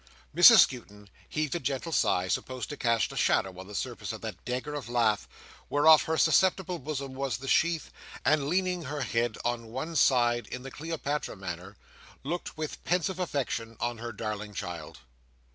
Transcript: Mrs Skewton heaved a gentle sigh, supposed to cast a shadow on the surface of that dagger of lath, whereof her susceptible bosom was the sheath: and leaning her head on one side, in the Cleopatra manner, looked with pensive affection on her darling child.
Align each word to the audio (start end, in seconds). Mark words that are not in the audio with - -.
Mrs 0.35 0.57
Skewton 0.61 1.09
heaved 1.29 1.53
a 1.53 1.59
gentle 1.59 1.91
sigh, 1.91 2.27
supposed 2.27 2.69
to 2.69 2.75
cast 2.75 3.11
a 3.11 3.15
shadow 3.15 3.59
on 3.59 3.67
the 3.67 3.75
surface 3.75 4.11
of 4.11 4.21
that 4.21 4.43
dagger 4.45 4.73
of 4.73 4.89
lath, 4.89 5.27
whereof 5.69 6.01
her 6.05 6.17
susceptible 6.17 6.79
bosom 6.79 7.13
was 7.13 7.37
the 7.37 7.47
sheath: 7.47 7.91
and 8.25 8.47
leaning 8.49 8.85
her 8.85 9.01
head 9.01 9.37
on 9.45 9.67
one 9.67 9.95
side, 9.95 10.47
in 10.47 10.63
the 10.63 10.71
Cleopatra 10.71 11.35
manner, 11.35 11.77
looked 12.23 12.57
with 12.57 12.83
pensive 12.83 13.19
affection 13.19 13.77
on 13.79 13.99
her 13.99 14.11
darling 14.11 14.55
child. 14.55 15.01